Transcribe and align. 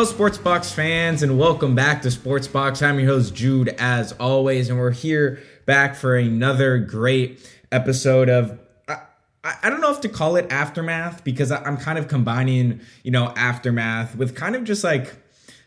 Hello, 0.00 0.10
Sports 0.10 0.38
Box 0.38 0.72
fans, 0.72 1.22
and 1.22 1.38
welcome 1.38 1.74
back 1.74 2.00
to 2.00 2.10
Sports 2.10 2.48
Box. 2.48 2.80
I'm 2.80 2.98
your 2.98 3.08
host, 3.08 3.34
Jude, 3.34 3.68
as 3.78 4.12
always, 4.12 4.70
and 4.70 4.78
we're 4.78 4.92
here 4.92 5.40
back 5.66 5.94
for 5.94 6.16
another 6.16 6.78
great 6.78 7.46
episode 7.70 8.30
of. 8.30 8.58
I, 8.88 8.96
I 9.44 9.68
don't 9.68 9.82
know 9.82 9.92
if 9.92 10.00
to 10.00 10.08
call 10.08 10.36
it 10.36 10.50
aftermath 10.50 11.22
because 11.22 11.52
I'm 11.52 11.76
kind 11.76 11.98
of 11.98 12.08
combining, 12.08 12.80
you 13.02 13.10
know, 13.10 13.34
aftermath 13.36 14.16
with 14.16 14.34
kind 14.34 14.56
of 14.56 14.64
just 14.64 14.82
like, 14.82 15.14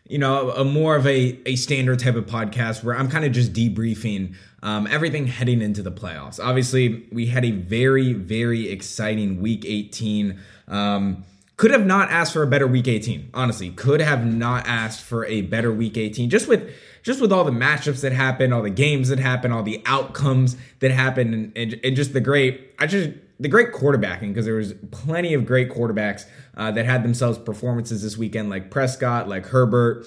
you 0.09 0.17
know, 0.17 0.49
a 0.49 0.65
more 0.65 0.95
of 0.95 1.05
a, 1.05 1.39
a 1.45 1.55
standard 1.55 1.99
type 1.99 2.15
of 2.15 2.25
podcast 2.25 2.83
where 2.83 2.97
I'm 2.97 3.11
kind 3.11 3.25
of 3.25 3.33
just 3.33 3.53
debriefing 3.53 4.33
um, 4.63 4.87
everything 4.87 5.27
heading 5.27 5.61
into 5.61 5.83
the 5.83 5.91
playoffs. 5.91 6.43
Obviously, 6.43 7.07
we 7.11 7.27
had 7.27 7.45
a 7.45 7.51
very, 7.51 8.13
very 8.13 8.67
exciting 8.69 9.43
week 9.43 9.63
18. 9.63 10.39
Um, 10.69 11.23
could 11.63 11.71
have 11.71 11.85
not 11.85 12.11
asked 12.11 12.33
for 12.33 12.43
a 12.43 12.47
better 12.47 12.67
week 12.67 12.89
18 12.89 13.29
honestly. 13.33 13.69
Could 13.69 14.01
have 14.01 14.25
not 14.25 14.67
asked 14.67 15.01
for 15.01 15.25
a 15.27 15.43
better 15.43 15.71
week 15.71 15.95
18 15.95 16.29
just 16.29 16.45
with 16.45 16.69
just 17.03 17.21
with 17.21 17.31
all 17.31 17.45
the 17.45 17.51
matchups 17.51 18.01
that 18.01 18.11
happened 18.11 18.53
all 18.53 18.61
the 18.61 18.69
games 18.69 19.07
that 19.07 19.17
happened 19.17 19.53
all 19.53 19.63
the 19.63 19.81
outcomes 19.85 20.57
that 20.79 20.91
happened 20.91 21.33
and, 21.33 21.57
and, 21.57 21.79
and 21.81 21.95
just 21.95 22.11
the 22.11 22.19
great 22.19 22.73
i 22.79 22.85
just 22.85 23.11
the 23.39 23.47
great 23.47 23.71
quarterbacking 23.71 24.27
because 24.27 24.43
there 24.43 24.55
was 24.55 24.73
plenty 24.91 25.33
of 25.33 25.45
great 25.45 25.69
quarterbacks 25.69 26.25
uh, 26.57 26.69
that 26.69 26.85
had 26.85 27.01
themselves 27.01 27.37
performances 27.37 28.03
this 28.03 28.17
weekend 28.17 28.49
like 28.49 28.69
prescott 28.69 29.29
like 29.29 29.45
herbert. 29.45 30.05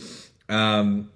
Um, 0.51 1.11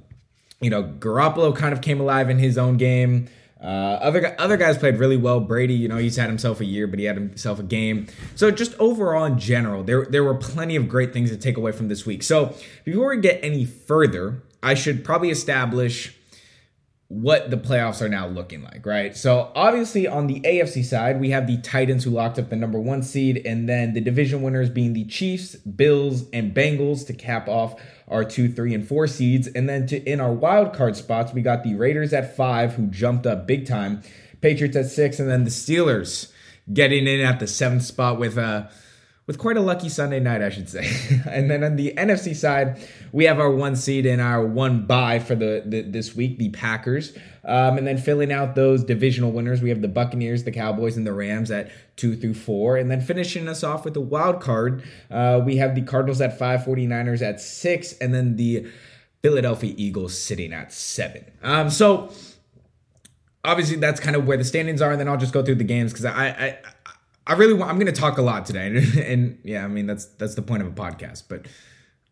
you 0.62 0.70
know 0.70 0.84
garoppolo 0.84 1.54
kind 1.54 1.74
of 1.74 1.82
came 1.82 2.00
alive 2.00 2.30
in 2.30 2.38
his 2.38 2.56
own 2.56 2.78
game 2.78 3.28
uh, 3.62 3.66
other 3.66 4.34
other 4.38 4.56
guys 4.56 4.78
played 4.78 4.96
really 4.96 5.16
well. 5.16 5.40
Brady, 5.40 5.74
you 5.74 5.88
know, 5.88 5.98
he's 5.98 6.16
had 6.16 6.28
himself 6.28 6.60
a 6.60 6.64
year, 6.64 6.86
but 6.86 6.98
he 6.98 7.04
had 7.04 7.16
himself 7.16 7.58
a 7.58 7.62
game. 7.62 8.06
So 8.34 8.50
just 8.50 8.74
overall, 8.78 9.24
in 9.26 9.38
general, 9.38 9.82
there 9.82 10.06
there 10.06 10.24
were 10.24 10.34
plenty 10.34 10.76
of 10.76 10.88
great 10.88 11.12
things 11.12 11.30
to 11.30 11.36
take 11.36 11.56
away 11.56 11.72
from 11.72 11.88
this 11.88 12.06
week. 12.06 12.22
So 12.22 12.54
before 12.84 13.10
we 13.10 13.20
get 13.20 13.38
any 13.42 13.66
further, 13.66 14.42
I 14.62 14.74
should 14.74 15.04
probably 15.04 15.30
establish 15.30 16.16
what 17.10 17.50
the 17.50 17.56
playoffs 17.56 18.00
are 18.00 18.08
now 18.08 18.28
looking 18.28 18.62
like, 18.62 18.86
right? 18.86 19.16
So 19.16 19.50
obviously 19.56 20.06
on 20.06 20.28
the 20.28 20.40
AFC 20.42 20.84
side, 20.84 21.18
we 21.18 21.30
have 21.30 21.48
the 21.48 21.60
Titans 21.60 22.04
who 22.04 22.10
locked 22.10 22.38
up 22.38 22.50
the 22.50 22.56
number 22.56 22.78
one 22.78 23.02
seed, 23.02 23.42
and 23.44 23.68
then 23.68 23.94
the 23.94 24.00
division 24.00 24.42
winners 24.42 24.70
being 24.70 24.92
the 24.92 25.04
Chiefs, 25.06 25.56
Bills, 25.56 26.30
and 26.32 26.54
Bengals 26.54 27.04
to 27.08 27.12
cap 27.12 27.48
off 27.48 27.74
our 28.06 28.22
two, 28.22 28.48
three, 28.48 28.72
and 28.74 28.86
four 28.86 29.08
seeds. 29.08 29.48
And 29.48 29.68
then 29.68 29.88
to 29.88 30.00
in 30.04 30.20
our 30.20 30.32
wild 30.32 30.72
card 30.72 30.94
spots, 30.94 31.32
we 31.34 31.42
got 31.42 31.64
the 31.64 31.74
Raiders 31.74 32.12
at 32.12 32.36
five, 32.36 32.74
who 32.74 32.86
jumped 32.86 33.26
up 33.26 33.44
big 33.44 33.66
time, 33.66 34.02
Patriots 34.40 34.76
at 34.76 34.86
six, 34.86 35.18
and 35.18 35.28
then 35.28 35.42
the 35.42 35.50
Steelers 35.50 36.30
getting 36.72 37.08
in 37.08 37.20
at 37.20 37.40
the 37.40 37.48
seventh 37.48 37.82
spot 37.82 38.20
with 38.20 38.38
a 38.38 38.70
with 39.30 39.38
quite 39.38 39.56
a 39.56 39.60
lucky 39.60 39.88
Sunday 39.88 40.18
night, 40.18 40.42
I 40.42 40.48
should 40.48 40.68
say. 40.68 40.90
and 41.30 41.48
then 41.48 41.62
on 41.62 41.76
the 41.76 41.94
NFC 41.96 42.34
side, 42.34 42.80
we 43.12 43.26
have 43.26 43.38
our 43.38 43.48
one 43.48 43.76
seed 43.76 44.04
and 44.04 44.20
our 44.20 44.44
one 44.44 44.86
bye 44.86 45.20
for 45.20 45.36
the, 45.36 45.62
the 45.64 45.82
this 45.82 46.16
week, 46.16 46.38
the 46.38 46.48
Packers. 46.48 47.16
Um, 47.44 47.78
and 47.78 47.86
then 47.86 47.96
filling 47.96 48.32
out 48.32 48.56
those 48.56 48.82
divisional 48.82 49.30
winners, 49.30 49.62
we 49.62 49.68
have 49.68 49.82
the 49.82 49.88
Buccaneers, 49.88 50.42
the 50.42 50.50
Cowboys, 50.50 50.96
and 50.96 51.06
the 51.06 51.12
Rams 51.12 51.52
at 51.52 51.70
two 51.94 52.16
through 52.16 52.34
four. 52.34 52.76
And 52.76 52.90
then 52.90 53.00
finishing 53.00 53.46
us 53.46 53.62
off 53.62 53.84
with 53.84 53.94
the 53.94 54.00
wild 54.00 54.40
card, 54.40 54.82
uh, 55.12 55.40
we 55.44 55.58
have 55.58 55.76
the 55.76 55.82
Cardinals 55.82 56.20
at 56.20 56.36
five, 56.36 56.62
49ers 56.62 57.22
at 57.22 57.40
six, 57.40 57.92
and 57.98 58.12
then 58.12 58.34
the 58.34 58.66
Philadelphia 59.22 59.72
Eagles 59.76 60.20
sitting 60.20 60.52
at 60.52 60.72
seven. 60.72 61.24
Um, 61.40 61.70
so 61.70 62.12
obviously 63.44 63.76
that's 63.76 64.00
kind 64.00 64.16
of 64.16 64.26
where 64.26 64.36
the 64.36 64.44
standings 64.44 64.82
are, 64.82 64.90
and 64.90 64.98
then 64.98 65.06
I'll 65.06 65.16
just 65.16 65.32
go 65.32 65.44
through 65.44 65.54
the 65.54 65.62
games 65.62 65.92
because 65.92 66.04
I, 66.04 66.26
I 66.26 66.58
I 67.30 67.34
really 67.34 67.54
want. 67.54 67.70
I'm 67.70 67.78
going 67.78 67.86
to 67.86 67.98
talk 67.98 68.18
a 68.18 68.22
lot 68.22 68.44
today, 68.44 68.66
and, 69.06 69.38
yeah, 69.44 69.64
I 69.64 69.68
mean 69.68 69.86
that's 69.86 70.06
that's 70.06 70.34
the 70.34 70.42
point 70.42 70.62
of 70.62 70.68
a 70.68 70.72
podcast. 70.72 71.24
But 71.28 71.46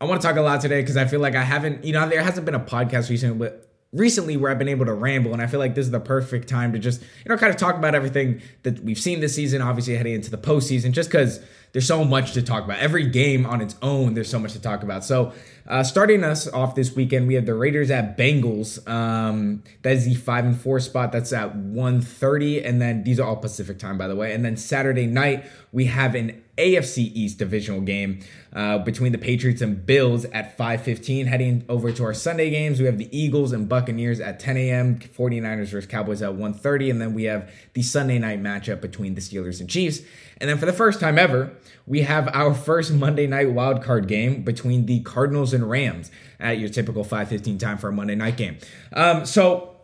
I 0.01 0.05
want 0.05 0.23
to 0.23 0.27
talk 0.27 0.37
a 0.37 0.41
lot 0.41 0.61
today 0.61 0.81
because 0.81 0.97
I 0.97 1.07
feel 1.07 1.19
like 1.19 1.35
I 1.35 1.43
haven't, 1.43 1.85
you 1.85 1.93
know, 1.93 2.09
there 2.09 2.23
hasn't 2.23 2.47
been 2.47 2.55
a 2.55 2.61
podcast 2.61 3.11
recently, 3.11 3.37
but 3.37 3.69
recently 3.93 4.37
where 4.37 4.49
I've 4.49 4.61
been 4.61 4.69
able 4.69 4.87
to 4.87 4.93
ramble, 4.95 5.33
and 5.33 5.43
I 5.43 5.49
feel 5.49 5.59
like 5.59 5.75
this 5.75 5.87
is 5.87 5.91
the 5.91 5.99
perfect 5.99 6.49
time 6.49 6.73
to 6.73 6.79
just, 6.79 7.01
you 7.01 7.29
know, 7.29 7.37
kind 7.37 7.51
of 7.51 7.57
talk 7.57 7.75
about 7.75 7.97
everything 7.97 8.41
that 8.63 8.85
we've 8.85 8.99
seen 8.99 9.19
this 9.19 9.35
season. 9.35 9.61
Obviously, 9.61 9.97
heading 9.97 10.15
into 10.15 10.31
the 10.31 10.39
postseason, 10.39 10.93
just 10.93 11.11
because 11.11 11.45
there's 11.73 11.87
so 11.87 12.05
much 12.05 12.33
to 12.33 12.43
talk 12.43 12.65
about. 12.65 12.79
Every 12.79 13.07
game 13.07 13.47
on 13.47 13.61
its 13.61 13.77
own, 13.83 14.15
there's 14.15 14.31
so 14.31 14.39
much 14.39 14.53
to 14.53 14.61
talk 14.61 14.83
about. 14.83 15.05
So, 15.05 15.33
uh, 15.67 15.83
starting 15.83 16.25
us 16.25 16.49
off 16.49 16.75
this 16.75 16.97
weekend, 16.97 17.29
we 17.29 17.35
have 17.35 17.45
the 17.45 17.55
Raiders 17.55 17.91
at 17.91 18.17
Bengals. 18.17 18.87
Um, 18.89 19.63
that 19.83 19.93
is 19.93 20.07
the 20.07 20.15
five 20.15 20.47
and 20.47 20.59
four 20.59 20.81
spot. 20.81 21.13
That's 21.13 21.31
at 21.33 21.55
1.30. 21.55 22.67
and 22.67 22.81
then 22.81 23.05
these 23.05 23.21
are 23.21 23.29
all 23.29 23.37
Pacific 23.37 23.79
time, 23.79 23.99
by 23.99 24.09
the 24.09 24.17
way. 24.17 24.33
And 24.33 24.43
then 24.43 24.57
Saturday 24.57 25.07
night, 25.07 25.45
we 25.71 25.85
have 25.85 26.15
an 26.15 26.43
AFC 26.57 27.13
East 27.15 27.39
divisional 27.39 27.81
game 27.81 28.21
uh, 28.53 28.79
between 28.79 29.13
the 29.13 29.19
Patriots 29.19 29.63
and 29.63 29.85
Bills 29.87 30.25
at 30.27 30.57
5:15. 30.59 31.27
Heading 31.27 31.65
over 31.69 31.93
to 31.93 32.05
our 32.05 32.15
Sunday 32.15 32.51
games, 32.51 32.81
we 32.81 32.87
have 32.87 32.99
the 32.99 33.17
Eagles 33.17 33.53
and 33.53 33.69
Buccaneers 33.69 34.21
at 34.21 34.41
10 34.41 34.57
a.m. 34.57 34.99
49ers 34.99 35.69
versus 35.69 35.87
Cowboys 35.87 36.21
at 36.21 36.33
1:30, 36.33 36.91
and 36.91 37.01
then 37.01 37.15
we 37.15 37.25
have 37.25 37.51
the 37.75 37.83
Sunday 37.83 38.19
night 38.19 38.43
matchup 38.43 38.81
between 38.81 39.15
the 39.15 39.21
Steelers 39.21 39.61
and 39.61 39.71
Chiefs. 39.71 40.01
And 40.39 40.49
then 40.49 40.59
for 40.59 40.67
the 40.67 40.73
first 40.73 41.01
time 41.01 41.19
ever, 41.19 41.53
we 41.87 42.03
have 42.03 42.29
our 42.35 42.55
first 42.55 42.93
Monday 42.93 43.27
night 43.27 43.51
wild 43.51 43.83
card 43.83 44.09
game 44.09 44.43
between 44.43 44.87
the 44.87 45.01
Cardinals 45.01 45.53
and 45.53 45.69
Rams 45.69 46.11
at 46.39 46.59
your 46.59 46.69
typical 46.69 47.05
5:15 47.05 47.59
time 47.59 47.79
for 47.79 47.89
a 47.89 47.93
Monday 47.93 48.15
night 48.15 48.37
game. 48.37 48.59
Um, 48.93 49.27
so 49.27 49.77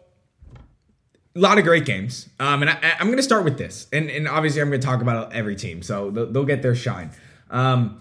a 1.37 1.41
lot 1.41 1.59
of 1.59 1.65
great 1.65 1.85
games. 1.85 2.29
Um, 2.39 2.63
and 2.63 2.71
I, 2.71 2.79
am 3.01 3.07
going 3.07 3.17
to 3.17 3.23
start 3.23 3.45
with 3.45 3.59
this. 3.59 3.89
And, 3.93 4.09
and 4.09 4.29
obviously, 4.29 4.63
I'm 4.63 4.69
going 4.69 4.81
to 4.81 4.87
talk 4.87 5.03
about 5.03 5.33
every 5.33 5.57
team. 5.57 5.83
So 5.83 6.11
they'll, 6.11 6.31
they'll 6.31 6.45
get 6.45 6.63
their 6.63 6.77
shine. 6.77 7.11
Um, 7.51 8.01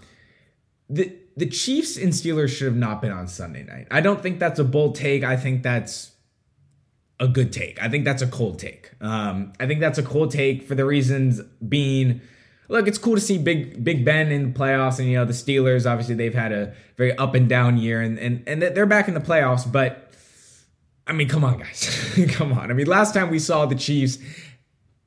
the, 0.88 1.12
the 1.36 1.46
Chiefs 1.46 1.96
and 1.96 2.12
Steelers 2.12 2.50
should 2.50 2.66
have 2.66 2.76
not 2.76 3.02
been 3.02 3.10
on 3.10 3.26
Sunday 3.26 3.64
night. 3.64 3.88
I 3.90 4.00
don't 4.00 4.22
think 4.22 4.38
that's 4.38 4.60
a 4.60 4.64
bold 4.64 4.94
take. 4.94 5.24
I 5.24 5.36
think 5.36 5.62
that's 5.62 6.12
a 7.18 7.26
good 7.26 7.52
take. 7.52 7.82
I 7.82 7.88
think 7.88 8.04
that's 8.04 8.22
a 8.22 8.26
cold 8.26 8.58
take. 8.58 8.92
Um, 9.00 9.52
I 9.58 9.66
think 9.66 9.80
that's 9.80 9.98
a 9.98 10.02
cold 10.02 10.30
take 10.30 10.62
for 10.62 10.74
the 10.74 10.84
reasons 10.84 11.40
being 11.68 12.20
look, 12.68 12.88
it's 12.88 12.98
cool 12.98 13.14
to 13.14 13.20
see 13.20 13.38
Big 13.38 13.82
Big 13.82 14.04
Ben 14.04 14.30
in 14.30 14.52
the 14.52 14.58
playoffs, 14.58 14.98
and 14.98 15.08
you 15.08 15.16
know 15.16 15.24
the 15.24 15.32
Steelers. 15.32 15.90
Obviously, 15.90 16.14
they've 16.14 16.34
had 16.34 16.52
a 16.52 16.74
very 16.96 17.16
up 17.16 17.34
and 17.34 17.48
down 17.48 17.76
year, 17.76 18.00
and 18.00 18.18
and 18.18 18.42
and 18.46 18.62
they're 18.62 18.86
back 18.86 19.08
in 19.08 19.14
the 19.14 19.20
playoffs. 19.20 19.70
But 19.70 20.12
I 21.06 21.12
mean, 21.12 21.28
come 21.28 21.44
on, 21.44 21.58
guys. 21.58 22.18
come 22.30 22.52
on. 22.52 22.70
I 22.70 22.74
mean, 22.74 22.86
last 22.86 23.14
time 23.14 23.30
we 23.30 23.38
saw 23.38 23.66
the 23.66 23.74
Chiefs 23.74 24.18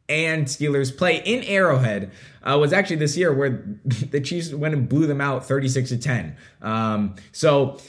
and 0.09 0.45
Steelers 0.45 0.95
play 0.95 1.21
in 1.25 1.43
Arrowhead 1.43 2.11
uh, 2.43 2.57
was 2.57 2.71
actually 2.71 2.95
this 2.97 3.17
year 3.17 3.33
where 3.33 3.63
the 3.85 4.21
Chiefs 4.21 4.53
went 4.53 4.73
and 4.73 4.87
blew 4.87 5.05
them 5.07 5.21
out 5.21 5.45
36 5.45 5.89
to 5.89 5.97
10. 5.97 6.35
Um, 6.61 7.15
so 7.31 7.79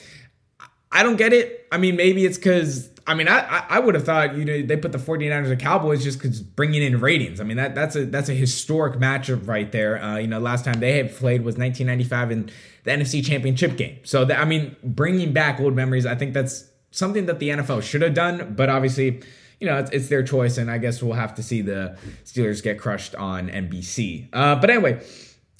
I 0.91 1.03
don't 1.03 1.17
get 1.17 1.33
it. 1.33 1.67
I 1.71 1.79
mean, 1.79 1.97
maybe 1.97 2.25
it's 2.25 2.39
because. 2.39 2.91
I 3.09 3.15
mean, 3.15 3.27
I 3.27 3.65
I 3.71 3.79
would 3.81 3.95
have 3.95 4.05
thought 4.05 4.37
you 4.37 4.45
know 4.45 4.63
they 4.63 4.77
put 4.77 4.93
the 4.93 4.99
49ers 4.99 5.51
and 5.51 5.61
Cowboys 5.61 6.05
just 6.05 6.19
because 6.19 6.41
bringing 6.41 6.83
in 6.83 7.01
ratings. 7.01 7.41
I 7.41 7.45
mean 7.45 7.57
that 7.57 7.75
that's 7.75 7.97
a 7.97 8.05
that's 8.05 8.29
a 8.29 8.35
historic 8.35 9.01
matchup 9.01 9.49
right 9.49 9.73
there. 9.73 10.01
Uh, 10.01 10.19
you 10.19 10.27
know, 10.27 10.39
last 10.39 10.65
time 10.65 10.79
they 10.79 10.99
had 10.99 11.17
played 11.17 11.43
was 11.43 11.57
1995 11.57 12.31
in 12.31 12.51
the 12.85 12.91
NFC 12.91 13.25
Championship 13.25 13.77
game. 13.77 13.99
So 14.05 14.25
that, 14.25 14.39
I 14.39 14.45
mean, 14.45 14.77
bringing 14.85 15.33
back 15.33 15.59
old 15.59 15.75
memories. 15.75 16.07
I 16.07 16.15
think 16.15 16.35
that's 16.35 16.69
something 16.91 17.27
that 17.27 17.39
the 17.39 17.49
NFL 17.51 17.83
should 17.83 18.03
have 18.03 18.15
done, 18.15 18.55
but 18.57 18.69
obviously, 18.69 19.23
you 19.61 19.67
know, 19.67 19.79
it's, 19.79 19.91
it's, 19.91 20.09
their 20.09 20.23
choice, 20.23 20.57
and 20.57 20.71
I 20.71 20.79
guess 20.79 21.03
we'll 21.03 21.15
have 21.15 21.35
to 21.35 21.43
see 21.43 21.63
the 21.63 21.99
Steelers 22.25 22.63
get 22.63 22.79
crushed 22.79 23.15
on 23.15 23.49
NBC. 23.49 24.29
Uh, 24.33 24.55
but 24.57 24.71
anyway, 24.71 25.05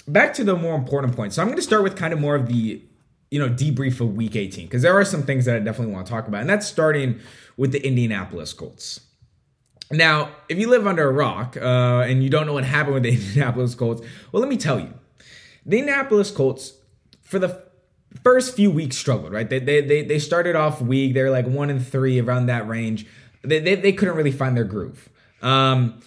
back 0.07 0.35
to 0.35 0.45
the 0.45 0.57
more 0.57 0.75
important 0.75 1.17
point. 1.17 1.33
So 1.33 1.43
I'm 1.43 1.49
going 1.49 1.57
to 1.57 1.63
start 1.63 1.83
with 1.83 1.97
kind 1.97 2.13
of 2.13 2.21
more 2.21 2.35
of 2.35 2.47
the 2.47 2.83
you 3.31 3.39
know 3.39 3.49
debrief 3.49 4.01
of 4.01 4.15
Week 4.15 4.37
18 4.37 4.67
because 4.67 4.83
there 4.83 4.99
are 4.99 5.05
some 5.05 5.23
things 5.23 5.45
that 5.45 5.57
I 5.57 5.59
definitely 5.61 5.93
want 5.93 6.07
to 6.07 6.13
talk 6.13 6.29
about, 6.29 6.41
and 6.41 6.51
that's 6.51 6.67
starting 6.67 7.21
with 7.57 7.73
the 7.73 7.85
Indianapolis 7.87 8.53
Colts. 8.53 9.01
Now, 9.91 10.31
if 10.49 10.59
you 10.59 10.69
live 10.69 10.87
under 10.87 11.09
a 11.09 11.13
rock 11.13 11.57
uh, 11.57 12.05
and 12.07 12.23
you 12.23 12.29
don't 12.29 12.47
know 12.47 12.53
what 12.53 12.65
happened 12.65 12.95
with 12.95 13.03
the 13.05 13.11
Indianapolis 13.15 13.75
Colts, 13.75 14.03
well, 14.33 14.41
let 14.41 14.49
me 14.49 14.57
tell 14.57 14.79
you, 14.79 14.93
the 15.65 15.79
Indianapolis 15.79 16.31
Colts 16.31 16.75
for 17.23 17.39
the 17.39 17.63
first 18.23 18.55
few 18.55 18.71
weeks 18.71 18.97
struggled, 18.97 19.33
right? 19.33 19.49
They 19.49 19.59
they 19.59 19.81
they, 19.81 20.05
they 20.05 20.19
started 20.19 20.57
off 20.57 20.81
weak. 20.81 21.15
They're 21.15 21.31
like 21.31 21.47
one 21.47 21.71
and 21.71 21.87
three 21.87 22.21
around 22.21 22.47
that 22.47 22.69
range. 22.69 23.07
They, 23.43 23.61
they, 23.61 23.77
they 23.77 23.93
couldn't 23.93 24.17
really 24.17 24.33
find 24.33 24.57
their 24.57 24.65
groove. 24.65 25.09
Um, 25.43 26.01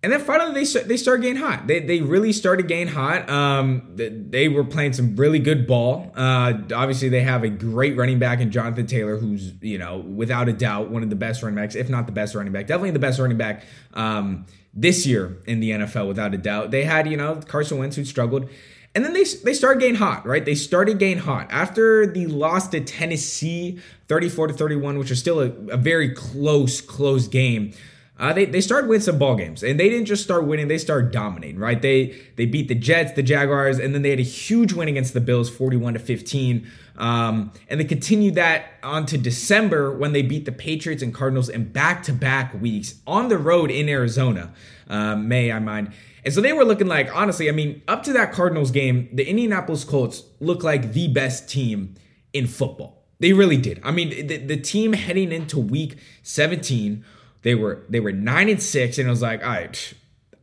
and 0.00 0.12
then 0.12 0.20
finally 0.20 0.64
they 0.64 0.80
they 0.82 0.96
started 0.96 1.22
getting 1.22 1.42
hot. 1.42 1.66
They 1.66 1.80
they 1.80 2.00
really 2.00 2.32
started 2.32 2.68
getting 2.68 2.86
hot. 2.86 3.28
Um, 3.28 3.82
they, 3.96 4.08
they 4.08 4.48
were 4.48 4.62
playing 4.62 4.92
some 4.92 5.16
really 5.16 5.40
good 5.40 5.66
ball. 5.66 6.12
Uh, 6.14 6.54
obviously 6.72 7.08
they 7.08 7.22
have 7.22 7.42
a 7.42 7.48
great 7.48 7.96
running 7.96 8.20
back 8.20 8.38
in 8.38 8.52
Jonathan 8.52 8.86
Taylor, 8.86 9.16
who's 9.16 9.54
you 9.60 9.76
know 9.76 9.98
without 9.98 10.48
a 10.48 10.52
doubt 10.52 10.90
one 10.90 11.02
of 11.02 11.10
the 11.10 11.16
best 11.16 11.42
running 11.42 11.56
backs, 11.56 11.74
if 11.74 11.88
not 11.88 12.06
the 12.06 12.12
best 12.12 12.36
running 12.36 12.52
back, 12.52 12.68
definitely 12.68 12.92
the 12.92 13.00
best 13.00 13.18
running 13.18 13.36
back 13.36 13.64
um, 13.94 14.46
this 14.72 15.04
year 15.04 15.38
in 15.46 15.58
the 15.58 15.70
NFL 15.70 16.06
without 16.06 16.32
a 16.32 16.38
doubt. 16.38 16.70
They 16.70 16.84
had 16.84 17.08
you 17.08 17.16
know 17.16 17.40
Carson 17.46 17.78
Wentz 17.78 17.96
who 17.96 18.04
struggled. 18.04 18.48
And 18.94 19.04
then 19.04 19.12
they 19.12 19.24
they 19.44 19.52
started 19.52 19.80
getting 19.80 19.96
hot, 19.96 20.26
right? 20.26 20.44
They 20.44 20.54
started 20.54 20.98
getting 20.98 21.18
hot 21.18 21.48
after 21.50 22.06
the 22.06 22.26
loss 22.26 22.68
to 22.68 22.80
Tennessee, 22.80 23.80
34 24.08 24.48
to 24.48 24.54
31, 24.54 24.98
which 24.98 25.10
was 25.10 25.18
still 25.18 25.40
a, 25.40 25.50
a 25.70 25.76
very 25.76 26.14
close, 26.14 26.80
close 26.80 27.28
game. 27.28 27.74
Uh, 28.18 28.32
they 28.32 28.44
they 28.44 28.60
started 28.60 28.88
winning 28.88 29.02
some 29.02 29.18
ball 29.18 29.36
games, 29.36 29.62
and 29.62 29.78
they 29.78 29.88
didn't 29.88 30.06
just 30.06 30.22
start 30.22 30.44
winning; 30.44 30.68
they 30.68 30.78
started 30.78 31.12
dominating. 31.12 31.58
Right? 31.58 31.80
They 31.80 32.18
they 32.36 32.46
beat 32.46 32.68
the 32.68 32.74
Jets, 32.74 33.12
the 33.12 33.22
Jaguars, 33.22 33.78
and 33.78 33.94
then 33.94 34.02
they 34.02 34.10
had 34.10 34.18
a 34.18 34.22
huge 34.22 34.72
win 34.72 34.88
against 34.88 35.14
the 35.14 35.20
Bills, 35.20 35.48
forty-one 35.48 35.94
to 35.94 36.00
fifteen. 36.00 36.68
Um, 36.96 37.52
and 37.68 37.78
they 37.78 37.84
continued 37.84 38.34
that 38.34 38.72
on 38.82 39.06
to 39.06 39.18
December 39.18 39.96
when 39.96 40.12
they 40.12 40.22
beat 40.22 40.46
the 40.46 40.52
Patriots 40.52 41.00
and 41.00 41.14
Cardinals 41.14 41.48
in 41.48 41.70
back-to-back 41.70 42.60
weeks 42.60 42.96
on 43.06 43.28
the 43.28 43.38
road 43.38 43.70
in 43.70 43.88
Arizona. 43.88 44.52
Uh, 44.88 45.14
May 45.14 45.52
I 45.52 45.60
mind? 45.60 45.92
And 46.24 46.34
so 46.34 46.40
they 46.40 46.52
were 46.52 46.64
looking 46.64 46.88
like, 46.88 47.14
honestly, 47.14 47.48
I 47.48 47.52
mean, 47.52 47.82
up 47.86 48.02
to 48.02 48.12
that 48.14 48.32
Cardinals 48.32 48.72
game, 48.72 49.08
the 49.12 49.24
Indianapolis 49.24 49.84
Colts 49.84 50.24
looked 50.40 50.64
like 50.64 50.92
the 50.92 51.06
best 51.06 51.48
team 51.48 51.94
in 52.32 52.48
football. 52.48 53.04
They 53.20 53.32
really 53.32 53.56
did. 53.56 53.80
I 53.84 53.92
mean, 53.92 54.26
the, 54.26 54.36
the 54.36 54.56
team 54.56 54.92
heading 54.92 55.32
into 55.32 55.58
week 55.58 55.98
17 56.24 57.04
they 57.42 57.54
were 57.54 57.84
they 57.88 58.00
were 58.00 58.12
nine 58.12 58.48
and 58.48 58.62
six, 58.62 58.98
and 58.98 59.06
it 59.06 59.10
was 59.10 59.22
like, 59.22 59.42
all 59.42 59.50
right, 59.50 59.94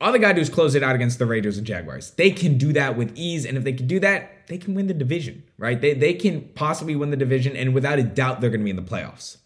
all 0.02 0.12
they 0.12 0.20
gotta 0.20 0.36
do 0.36 0.42
is 0.42 0.50
close 0.50 0.76
it 0.76 0.84
out 0.84 0.96
against 0.96 1.20
the 1.20 1.26
Raiders 1.26 1.58
and 1.58 1.66
Jaguars. 1.66 2.12
They 2.12 2.32
can 2.32 2.58
do 2.58 2.74
that 2.74 2.98
with 2.98 3.12
ease, 3.16 3.46
and 3.46 3.58
if 3.58 3.64
they 3.64 3.74
can 3.74 3.88
do 3.88 4.00
that, 4.00 4.48
they 4.48 4.58
can 4.58 4.76
win 4.76 4.88
the 4.88 4.94
division, 4.94 5.44
right? 5.58 5.80
They 5.80 5.94
they 5.94 6.14
can 6.14 6.42
possibly 6.56 6.96
win 6.96 7.12
the 7.12 7.18
division, 7.18 7.56
and 7.56 7.74
without 7.74 8.00
a 8.00 8.04
doubt, 8.04 8.42
they're 8.42 8.50
gonna 8.50 8.64
be 8.64 8.70
in 8.70 8.76
the 8.76 8.82
playoffs. 8.82 9.38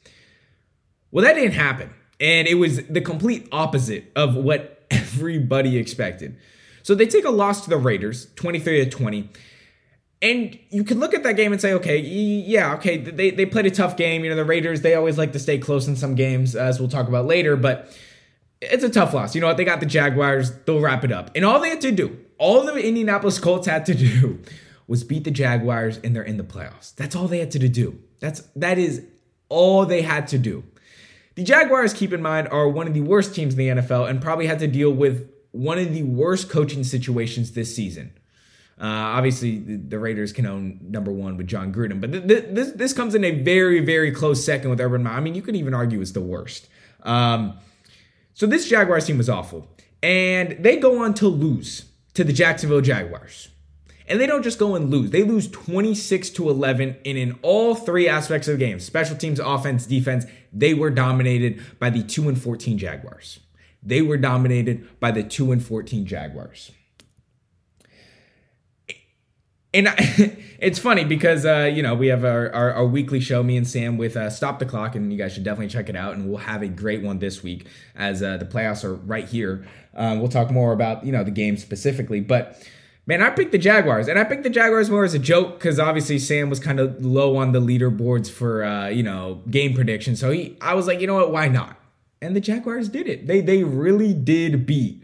Well, 1.12 1.26
that 1.26 1.34
didn't 1.34 1.54
happen, 1.54 1.92
and 2.20 2.48
it 2.48 2.56
was 2.56 2.84
the 2.88 3.02
complete 3.02 3.48
opposite 3.52 4.12
of 4.16 4.36
what 4.36 4.86
everybody 4.92 5.78
expected. 5.78 6.38
So 6.84 6.96
they 6.96 7.06
take 7.06 7.26
a 7.26 7.30
loss 7.30 7.64
to 7.66 7.70
the 7.70 7.78
Raiders, 7.78 8.28
23 8.36 8.86
to 8.86 8.90
20. 8.90 9.30
And 10.22 10.60
you 10.70 10.84
can 10.84 11.00
look 11.00 11.14
at 11.14 11.24
that 11.24 11.38
game 11.38 11.54
and 11.54 11.62
say, 11.62 11.74
okay, 11.74 11.98
yeah, 11.98 12.74
okay, 12.76 12.98
they, 12.98 13.32
they 13.32 13.46
played 13.46 13.66
a 13.66 13.72
tough 13.72 13.96
game. 13.96 14.24
You 14.24 14.30
know, 14.30 14.36
the 14.36 14.44
Raiders, 14.44 14.82
they 14.82 14.96
always 14.96 15.18
like 15.18 15.32
to 15.32 15.40
stay 15.40 15.58
close 15.58 15.88
in 15.88 15.96
some 15.96 16.16
games, 16.16 16.56
as 16.56 16.80
we'll 16.80 16.90
talk 16.90 17.08
about 17.08 17.26
later, 17.26 17.56
but 17.56 17.96
it's 18.62 18.84
a 18.84 18.90
tough 18.90 19.14
loss. 19.14 19.34
You 19.34 19.42
know 19.42 19.48
what? 19.48 19.58
They 19.58 19.64
got 19.64 19.80
the 19.80 19.86
Jaguars, 19.86 20.52
they'll 20.66 20.82
wrap 20.82 21.06
it 21.06 21.12
up. 21.12 21.32
And 21.36 21.46
all 21.46 21.62
they 21.62 21.70
had 21.70 21.82
to 21.82 21.92
do, 21.92 22.20
all 22.38 22.66
the 22.66 22.76
Indianapolis 22.76 23.40
Colts 23.40 23.68
had 23.68 23.86
to 23.86 23.96
do 23.96 24.42
was 24.88 25.04
beat 25.04 25.24
the 25.24 25.32
Jaguars 25.32 26.00
and 26.04 26.16
they're 26.16 26.24
in 26.24 26.38
the 26.38 26.44
playoffs. 26.44 26.96
That's 26.96 27.16
all 27.16 27.28
they 27.28 27.40
had 27.40 27.52
to 27.52 27.70
do. 27.70 28.00
That's 28.20 28.42
that 28.56 28.78
is 28.78 29.06
all 29.48 29.86
they 29.86 30.02
had 30.02 30.28
to 30.30 30.38
do. 30.38 30.64
The 31.36 31.44
Jaguars, 31.44 31.94
keep 31.94 32.12
in 32.12 32.22
mind, 32.22 32.50
are 32.50 32.68
one 32.68 32.88
of 32.88 32.94
the 32.94 33.02
worst 33.02 33.34
teams 33.34 33.54
in 33.54 33.60
the 33.60 33.82
NFL 33.82 34.10
and 34.10 34.22
probably 34.22 34.48
had 34.48 34.60
to 34.60 34.68
deal 34.68 34.92
with 34.92 35.32
one 35.52 35.78
of 35.78 35.94
the 35.94 36.04
worst 36.04 36.50
coaching 36.50 36.84
situations 36.84 37.54
this 37.54 37.74
season. 37.74 38.12
Uh, 38.82 38.86
obviously, 38.86 39.58
the, 39.60 40.00
Raiders 40.00 40.32
can 40.32 40.46
own 40.46 40.80
number 40.82 41.12
one 41.12 41.36
with 41.36 41.48
Jon 41.48 41.74
Gruden, 41.74 42.00
but 42.00 42.14
th- 42.14 42.26
th- 42.26 42.46
this 42.52 42.72
this 42.72 42.94
comes 42.94 43.14
in 43.14 43.26
a 43.26 43.32
very 43.32 43.82
very 43.82 44.10
close 44.12 44.44
second 44.44 44.70
with 44.70 44.80
Urban 44.80 45.04
Meyer. 45.04 45.16
I 45.16 45.20
mean, 45.20 45.36
you 45.36 45.42
could 45.42 45.58
even 45.58 45.74
argue 45.74 46.00
it's 46.00 46.12
the 46.12 46.22
worst. 46.22 46.70
Um, 47.04 47.58
so 48.34 48.48
this 48.48 48.70
Jaguars 48.70 49.06
team 49.06 49.18
was 49.18 49.30
awful, 49.30 49.68
and 50.02 50.64
they 50.64 50.78
go 50.78 51.04
on 51.04 51.14
to 51.16 51.28
lose 51.28 51.90
to 52.14 52.24
the 52.24 52.32
Jacksonville 52.32 52.82
Jaguars. 52.82 53.50
And 54.08 54.20
they 54.20 54.26
don't 54.26 54.42
just 54.42 54.58
go 54.58 54.76
and 54.76 54.90
lose. 54.90 55.12
They 55.12 55.22
lose 55.22 55.48
26 55.52 56.32
to 56.32 56.50
11 56.50 56.98
and 57.06 57.18
in 57.18 57.38
all 57.44 57.76
three 57.76 58.10
aspects 58.10 58.48
of 58.48 58.58
the 58.58 58.66
game, 58.66 58.80
special 58.80 59.16
teams, 59.16 59.40
offense, 59.40 59.86
defense, 59.86 60.26
they 60.52 60.74
were 60.74 60.90
dominated 60.90 61.62
by 61.78 61.92
the 61.92 62.02
2 62.02 62.28
and 62.28 62.42
14 62.42 62.80
Jaguars. 62.80 63.40
They 63.84 64.02
were 64.02 64.18
dominated 64.18 65.00
by 65.00 65.12
the 65.12 65.22
2 65.22 65.52
and 65.52 65.64
14 65.64 66.08
Jaguars 66.08 66.72
and 69.74 69.88
I, 69.88 69.96
it's 70.60 70.80
funny 70.80 71.04
because 71.04 71.46
uh, 71.46 71.72
you 71.74 71.84
know 71.84 71.96
we 71.96 72.08
have 72.08 72.26
our, 72.26 72.54
our, 72.54 72.74
our, 72.74 72.86
weekly 72.86 73.20
show, 73.20 73.44
me 73.44 73.58
and 73.58 73.68
Sam, 73.68 73.98
with 73.98 74.18
uh, 74.18 74.30
Stop 74.30 74.60
the 74.60 74.66
Clock, 74.66 74.96
and 74.96 75.12
you 75.12 75.18
guys 75.18 75.34
should 75.34 75.44
definitely 75.44 75.70
check 75.70 75.90
it 75.90 75.96
out. 75.96 76.16
And 76.16 76.28
we'll 76.28 76.40
have 76.40 76.62
a 76.62 76.68
great 76.68 77.02
one 77.02 77.20
this 77.20 77.44
week 77.44 77.68
as 77.96 78.24
uh, 78.24 78.38
the 78.38 78.46
playoffs 78.46 78.84
are 78.84 78.96
right 78.96 79.28
here. 79.28 79.66
Um, 79.96 80.20
we'll 80.20 80.30
talk 80.30 80.52
more 80.52 80.74
about 80.74 81.06
you 81.06 81.12
know 81.12 81.24
the 81.24 81.32
game 81.32 81.58
specifically, 81.58 82.20
but 82.20 82.62
man, 83.06 83.22
I 83.22 83.30
picked 83.30 83.52
the 83.52 83.58
Jaguars, 83.58 84.08
and 84.08 84.18
I 84.18 84.24
picked 84.24 84.44
the 84.44 84.50
Jaguars 84.50 84.90
more 84.90 85.04
as 85.04 85.14
a 85.14 85.20
joke 85.20 85.60
because 85.60 85.80
obviously 85.80 86.20
Sam 86.20 86.50
was 86.50 86.60
kind 86.60 86.80
of 86.80 87.04
low 87.04 87.38
on 87.38 87.52
the 87.52 87.60
leaderboards 87.60 88.30
for 88.30 88.64
uh, 88.64 88.88
you 88.88 89.04
know 89.04 89.42
game 89.50 89.74
prediction. 89.76 90.16
So 90.16 90.32
he, 90.32 90.58
I 90.62 90.74
was 90.74 90.88
like, 90.88 91.00
you 91.00 91.08
know 91.08 91.16
what, 91.16 91.32
why 91.32 91.48
not? 91.48 91.76
And 92.22 92.36
the 92.36 92.42
Jaguars 92.42 92.90
did 92.90 93.08
it. 93.08 93.28
They 93.28 93.42
they 93.42 93.64
really 93.64 94.14
did 94.14 94.66
beat 94.66 95.04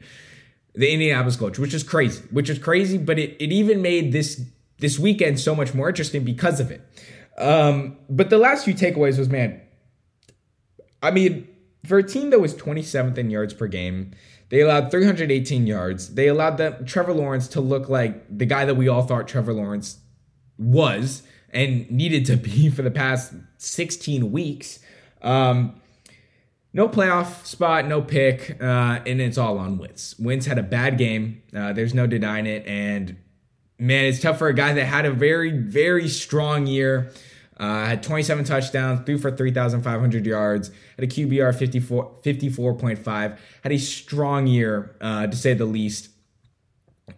the 0.75 0.91
Indianapolis 0.91 1.37
coach, 1.37 1.57
which 1.57 1.73
is 1.73 1.83
crazy, 1.83 2.21
which 2.31 2.49
is 2.49 2.59
crazy, 2.59 2.97
but 2.97 3.17
it, 3.17 3.35
it 3.39 3.51
even 3.51 3.81
made 3.81 4.11
this 4.11 4.43
this 4.79 4.99
weekend 4.99 5.39
so 5.39 5.55
much 5.55 5.73
more 5.73 5.89
interesting 5.89 6.23
because 6.23 6.59
of 6.59 6.71
it. 6.71 6.81
Um, 7.37 7.97
but 8.09 8.29
the 8.29 8.37
last 8.37 8.65
few 8.65 8.73
takeaways 8.73 9.17
was 9.17 9.29
man, 9.29 9.61
I 11.01 11.11
mean, 11.11 11.47
for 11.85 11.97
a 11.97 12.03
team 12.03 12.29
that 12.31 12.39
was 12.39 12.53
27th 12.55 13.17
in 13.17 13.29
yards 13.29 13.53
per 13.53 13.67
game, 13.67 14.11
they 14.49 14.61
allowed 14.61 14.91
318 14.91 15.67
yards. 15.67 16.13
They 16.13 16.27
allowed 16.27 16.57
them 16.57 16.85
Trevor 16.85 17.13
Lawrence 17.13 17.47
to 17.49 17.61
look 17.61 17.89
like 17.89 18.25
the 18.35 18.45
guy 18.45 18.65
that 18.65 18.75
we 18.75 18.87
all 18.87 19.03
thought 19.03 19.27
Trevor 19.27 19.53
Lawrence 19.53 19.99
was 20.57 21.23
and 21.49 21.89
needed 21.89 22.25
to 22.25 22.37
be 22.37 22.69
for 22.71 22.81
the 22.81 22.91
past 22.91 23.33
16 23.57 24.31
weeks. 24.31 24.79
Um, 25.21 25.81
no 26.73 26.89
playoff 26.89 27.45
spot, 27.45 27.87
no 27.87 28.01
pick, 28.01 28.57
uh, 28.61 28.99
and 29.05 29.21
it's 29.21 29.37
all 29.37 29.57
on 29.57 29.77
Wentz. 29.77 30.19
Wentz 30.19 30.45
had 30.45 30.57
a 30.57 30.63
bad 30.63 30.97
game. 30.97 31.41
Uh, 31.55 31.71
there's 31.71 31.93
no 31.93 32.05
denying 32.05 32.45
it, 32.45 32.67
and 32.67 33.15
man, 33.79 34.05
it's 34.05 34.21
tough 34.21 34.37
for 34.37 34.47
a 34.47 34.53
guy 34.53 34.73
that 34.73 34.85
had 34.85 35.05
a 35.05 35.11
very, 35.11 35.51
very 35.51 36.07
strong 36.07 36.67
year. 36.67 37.11
Uh, 37.57 37.85
had 37.85 38.03
27 38.03 38.43
touchdowns, 38.43 39.05
threw 39.05 39.17
for 39.17 39.31
3,500 39.31 40.25
yards, 40.25 40.71
had 40.97 41.05
a 41.05 41.07
QBR 41.07 41.55
54, 41.55 42.15
54.5, 42.21 43.37
had 43.63 43.71
a 43.71 43.77
strong 43.77 44.45
year, 44.45 44.97
uh, 44.99 45.25
to 45.25 45.37
say 45.37 45.53
the 45.53 45.65
least. 45.65 46.09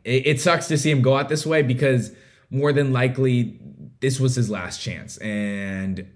It, 0.04 0.27
it 0.27 0.42
sucks 0.42 0.68
to 0.68 0.77
see 0.77 0.92
him 0.92 1.01
go 1.01 1.18
out 1.18 1.27
this 1.27 1.44
way 1.44 1.63
because 1.63 2.12
more 2.51 2.71
than 2.71 2.94
likely 2.94 3.60
this 4.00 4.19
was 4.19 4.36
his 4.36 4.48
last 4.48 4.80
chance. 4.80 5.18
And 5.18 6.07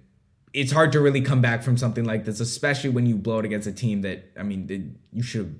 it's 0.53 0.71
hard 0.71 0.91
to 0.91 0.99
really 0.99 1.21
come 1.21 1.41
back 1.41 1.63
from 1.63 1.77
something 1.77 2.05
like 2.05 2.25
this, 2.25 2.39
especially 2.39 2.91
when 2.91 3.07
you 3.07 3.15
blow 3.15 3.39
it 3.39 3.45
against 3.45 3.67
a 3.67 3.71
team 3.71 4.01
that, 4.01 4.31
I 4.37 4.43
mean, 4.43 4.99
you 5.11 5.23
should 5.23 5.45
have 5.45 5.53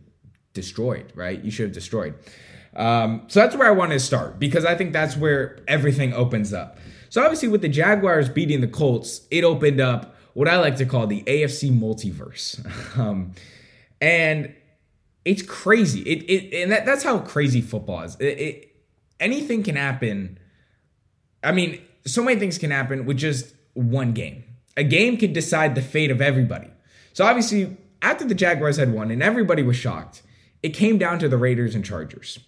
destroyed, 0.54 1.12
right? 1.16 1.42
You 1.44 1.50
should 1.50 1.66
have 1.66 1.74
destroyed. 1.74 2.14
Um, 2.76 3.24
so 3.28 3.42
that's 3.42 3.56
where 3.56 3.68
I 3.68 3.72
want 3.72 3.92
to 3.92 4.00
start 4.00 4.40
because 4.40 4.66
I 4.66 4.76
think 4.76 4.94
that's 4.94 5.18
where 5.18 5.60
everything 5.68 6.14
opens 6.14 6.54
up. 6.54 6.78
So 7.10 7.22
obviously, 7.22 7.50
with 7.50 7.62
the 7.62 7.70
Jaguars 7.70 8.30
beating 8.30 8.62
the 8.62 8.68
Colts, 8.68 9.28
it 9.30 9.44
opened 9.44 9.82
up 9.82 10.16
what 10.34 10.48
I 10.48 10.58
like 10.60 10.78
to 10.78 10.86
call 10.86 11.08
the 11.08 11.24
AFC 11.24 11.78
multiverse, 11.78 12.98
um, 12.98 13.34
and 14.00 14.56
it's 15.26 15.42
crazy. 15.42 16.02
It, 16.02 16.24
it 16.30 16.64
and 16.64 16.72
that, 16.72 16.86
that's 16.86 17.04
how 17.04 17.20
crazy 17.20 17.62
football 17.62 18.04
is. 18.04 18.16
It, 18.16 18.26
it, 18.26 18.76
anything 19.20 19.64
can 19.64 19.76
happen. 19.76 20.40
I 21.44 21.52
mean, 21.52 21.82
so 22.06 22.24
many 22.24 22.40
things 22.40 22.58
can 22.58 22.72
happen 22.72 23.06
with 23.06 23.18
just 23.18 23.54
one 23.74 24.14
game. 24.14 24.44
A 24.78 24.84
game 24.84 25.18
can 25.18 25.34
decide 25.34 25.76
the 25.76 25.82
fate 25.82 26.12
of 26.12 26.22
everybody. 26.22 26.70
So 27.14 27.26
obviously, 27.26 27.78
after 28.02 28.26
the 28.26 28.36
Jaguars 28.36 28.78
had 28.78 28.94
won 28.94 29.12
and 29.12 29.22
everybody 29.22 29.64
was 29.64 29.76
shocked, 29.76 30.24
it 30.64 30.70
came 30.70 30.98
down 30.98 31.20
to 31.20 31.28
the 31.28 31.38
Raiders 31.38 31.76
and 31.76 31.84
Chargers. 31.84 32.40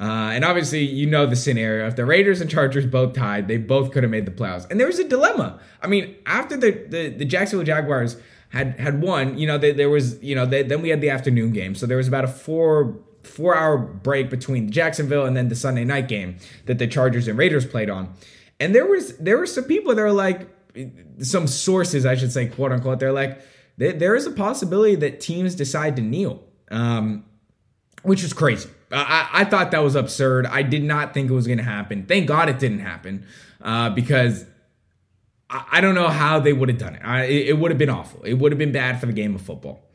Uh, 0.00 0.30
and 0.32 0.44
obviously, 0.46 0.82
you 0.82 1.06
know 1.06 1.26
the 1.26 1.36
scenario. 1.36 1.86
If 1.86 1.94
the 1.94 2.06
Raiders 2.06 2.40
and 2.40 2.48
Chargers 2.48 2.86
both 2.86 3.14
tied, 3.14 3.48
they 3.48 3.58
both 3.58 3.92
could 3.92 4.02
have 4.02 4.10
made 4.10 4.24
the 4.24 4.32
playoffs. 4.32 4.68
And 4.70 4.80
there 4.80 4.86
was 4.86 4.98
a 4.98 5.06
dilemma. 5.06 5.60
I 5.82 5.88
mean, 5.88 6.16
after 6.24 6.56
the, 6.56 6.70
the, 6.88 7.08
the 7.10 7.24
Jacksonville 7.26 7.66
Jaguars 7.66 8.16
had 8.48 8.80
had 8.80 9.02
won, 9.02 9.36
you 9.36 9.46
know, 9.46 9.58
they, 9.58 9.72
there 9.72 9.90
was, 9.90 10.20
you 10.22 10.34
know, 10.34 10.46
they, 10.46 10.62
then 10.62 10.80
we 10.80 10.88
had 10.88 11.02
the 11.02 11.10
afternoon 11.10 11.52
game. 11.52 11.74
So 11.74 11.86
there 11.86 11.98
was 11.98 12.08
about 12.08 12.24
a 12.24 12.28
four 12.28 12.96
four 13.22 13.54
hour 13.54 13.76
break 13.76 14.30
between 14.30 14.70
Jacksonville 14.70 15.26
and 15.26 15.36
then 15.36 15.48
the 15.48 15.54
Sunday 15.54 15.84
night 15.84 16.08
game 16.08 16.36
that 16.64 16.78
the 16.78 16.86
Chargers 16.86 17.28
and 17.28 17.36
Raiders 17.36 17.66
played 17.66 17.90
on. 17.90 18.14
And 18.58 18.74
there 18.74 18.86
was 18.86 19.16
there 19.18 19.36
were 19.36 19.46
some 19.46 19.64
people 19.64 19.94
that 19.94 20.00
are 20.00 20.12
like 20.12 20.48
some 21.18 21.46
sources, 21.46 22.06
I 22.06 22.14
should 22.14 22.32
say, 22.32 22.46
quote 22.46 22.72
unquote. 22.72 23.00
They're 23.00 23.12
like, 23.12 23.40
there 23.76 24.14
is 24.14 24.26
a 24.26 24.30
possibility 24.30 24.94
that 24.96 25.20
teams 25.20 25.54
decide 25.54 25.96
to 25.96 26.02
kneel, 26.02 26.42
um, 26.70 27.24
which 28.02 28.24
is 28.24 28.32
crazy. 28.32 28.70
I, 28.92 29.28
I 29.32 29.44
thought 29.44 29.70
that 29.70 29.82
was 29.82 29.94
absurd. 29.94 30.46
I 30.46 30.62
did 30.62 30.82
not 30.82 31.14
think 31.14 31.30
it 31.30 31.34
was 31.34 31.46
going 31.46 31.58
to 31.58 31.64
happen. 31.64 32.06
Thank 32.06 32.26
God 32.26 32.48
it 32.48 32.58
didn't 32.58 32.80
happen 32.80 33.24
uh, 33.60 33.90
because 33.90 34.44
I, 35.48 35.64
I, 35.72 35.80
don't 35.80 35.94
know 35.94 36.08
how 36.08 36.40
they 36.40 36.52
would 36.52 36.68
have 36.68 36.78
done 36.78 36.96
it. 36.96 37.02
I, 37.04 37.24
it, 37.24 37.50
it 37.50 37.58
would 37.58 37.70
have 37.70 37.78
been 37.78 37.90
awful. 37.90 38.22
It 38.22 38.34
would 38.34 38.52
have 38.52 38.58
been 38.58 38.72
bad 38.72 38.98
for 38.98 39.06
the 39.06 39.12
game 39.12 39.34
of 39.34 39.42
football. 39.42 39.88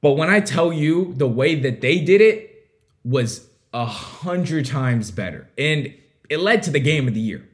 But 0.00 0.12
when 0.12 0.28
I 0.28 0.40
tell 0.40 0.72
you 0.72 1.14
the 1.14 1.28
way 1.28 1.54
that 1.54 1.80
they 1.80 2.00
did 2.00 2.20
it 2.20 2.68
was 3.04 3.48
a 3.72 3.86
hundred 3.86 4.66
times 4.66 5.10
better, 5.10 5.48
and 5.56 5.94
it 6.28 6.40
led 6.40 6.62
to 6.64 6.70
the 6.70 6.80
game 6.80 7.08
of 7.08 7.14
the 7.14 7.20
year. 7.20 7.48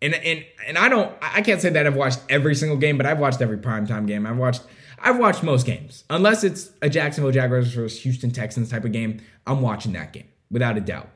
And 0.00 0.14
and 0.14 0.44
and 0.66 0.78
I 0.78 0.88
don't, 0.88 1.12
I 1.20 1.42
can't 1.42 1.60
say 1.60 1.70
that 1.70 1.86
I've 1.86 1.96
watched 1.96 2.20
every 2.28 2.54
single 2.54 2.76
game, 2.76 2.96
but 2.96 3.06
I've 3.06 3.18
watched 3.18 3.40
every 3.40 3.58
primetime 3.58 4.06
game. 4.06 4.26
I've 4.26 4.36
watched 4.36 4.62
I've 4.98 5.18
watched 5.18 5.42
most 5.42 5.66
games. 5.66 6.04
Unless 6.10 6.44
it's 6.44 6.70
a 6.82 6.88
Jacksonville 6.88 7.32
Jaguars 7.32 7.72
versus 7.72 8.02
Houston 8.02 8.30
Texans 8.30 8.70
type 8.70 8.84
of 8.84 8.92
game, 8.92 9.20
I'm 9.46 9.60
watching 9.60 9.92
that 9.92 10.12
game 10.12 10.28
without 10.50 10.76
a 10.76 10.80
doubt. 10.80 11.08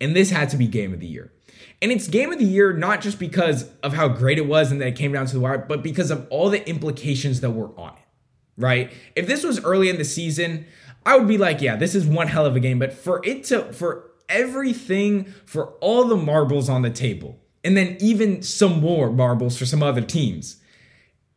And 0.00 0.14
this 0.14 0.30
had 0.30 0.50
to 0.50 0.56
be 0.56 0.66
game 0.66 0.92
of 0.92 1.00
the 1.00 1.06
year. 1.06 1.32
And 1.80 1.90
it's 1.90 2.08
game 2.08 2.32
of 2.32 2.38
the 2.38 2.44
year 2.44 2.72
not 2.72 3.00
just 3.00 3.18
because 3.18 3.68
of 3.82 3.92
how 3.94 4.08
great 4.08 4.38
it 4.38 4.46
was 4.46 4.70
and 4.70 4.80
that 4.80 4.88
it 4.88 4.96
came 4.96 5.12
down 5.12 5.26
to 5.26 5.34
the 5.34 5.40
wire, 5.40 5.58
but 5.58 5.82
because 5.82 6.10
of 6.10 6.26
all 6.30 6.48
the 6.50 6.68
implications 6.68 7.40
that 7.40 7.50
were 7.50 7.70
on 7.78 7.94
it. 7.94 8.02
right? 8.56 8.92
If 9.16 9.26
this 9.26 9.44
was 9.44 9.62
early 9.64 9.88
in 9.88 9.98
the 9.98 10.04
season, 10.04 10.66
I 11.04 11.16
would 11.18 11.28
be 11.28 11.38
like, 11.38 11.60
yeah, 11.60 11.76
this 11.76 11.94
is 11.94 12.06
one 12.06 12.28
hell 12.28 12.46
of 12.46 12.56
a 12.56 12.60
game. 12.60 12.78
But 12.78 12.92
for 12.92 13.20
it 13.24 13.44
to, 13.44 13.72
for 13.72 14.10
everything, 14.28 15.24
for 15.44 15.74
all 15.80 16.04
the 16.04 16.16
marbles 16.16 16.68
on 16.68 16.82
the 16.82 16.90
table, 16.90 17.38
and 17.64 17.76
then 17.76 17.96
even 18.00 18.42
some 18.42 18.80
more 18.80 19.10
marbles 19.10 19.56
for 19.56 19.66
some 19.66 19.82
other 19.82 20.00
teams, 20.00 20.56